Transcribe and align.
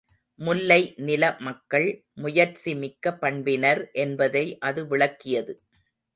முல்லை 0.39 0.95
நில 0.99 1.23
மக்கள் 1.39 1.85
முயற்சிமிக்க 2.21 3.13
பண்பினர் 3.19 3.83
என்பதை 3.97 4.45
அது 4.59 4.87
விளக்கியது. 4.87 5.55